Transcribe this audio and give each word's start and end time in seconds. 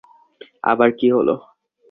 আবার 0.63 0.89
কী 0.99 1.07
হলো? 1.15 1.35